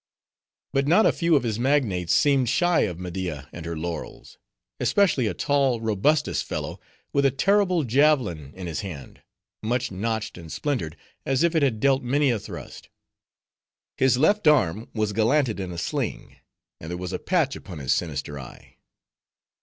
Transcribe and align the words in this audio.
But 0.73 0.87
not 0.87 1.05
a 1.05 1.11
few 1.11 1.35
of 1.35 1.43
his 1.43 1.59
magnates 1.59 2.11
seemed 2.11 2.49
shy 2.49 2.79
of 2.89 2.99
Media 2.99 3.47
and 3.53 3.63
their 3.67 3.77
laurels. 3.77 4.39
Especially 4.79 5.27
a 5.27 5.35
tall 5.35 5.79
robustuous 5.79 6.41
fellow, 6.41 6.79
with 7.13 7.23
a 7.23 7.29
terrible 7.29 7.83
javelin 7.83 8.51
in 8.55 8.65
his 8.65 8.79
hand, 8.81 9.21
much 9.61 9.91
notched 9.91 10.39
and 10.39 10.51
splintered, 10.51 10.97
as 11.23 11.43
if 11.43 11.53
it 11.53 11.61
had 11.61 11.79
dealt 11.79 12.01
many 12.01 12.31
a 12.31 12.39
thrust. 12.39 12.89
His 13.95 14.17
left 14.17 14.47
arm 14.47 14.89
was 14.95 15.13
gallanted 15.13 15.59
in 15.59 15.71
a 15.71 15.77
sling, 15.77 16.37
and 16.79 16.89
there 16.89 16.97
was 16.97 17.13
a 17.13 17.19
patch 17.19 17.55
upon 17.55 17.77
his 17.77 17.93
sinister 17.93 18.39
eye. 18.39 18.77